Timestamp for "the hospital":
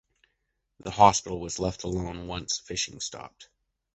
0.79-1.39